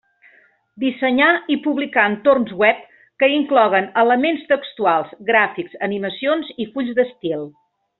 Dissenyar 0.83 1.27
i 1.55 1.57
publicar 1.65 2.05
entorns 2.13 2.55
web 2.63 2.81
que 3.23 3.31
incloguen 3.37 3.93
elements 4.07 4.51
textuals, 4.55 5.15
gràfics, 5.33 5.81
animacions 5.91 6.55
i 6.67 6.73
fulls 6.75 6.95
d'estil. 7.03 7.51